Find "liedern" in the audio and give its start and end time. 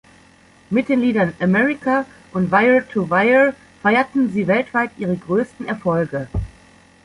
0.99-1.33